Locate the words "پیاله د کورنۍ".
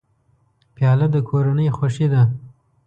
0.75-1.67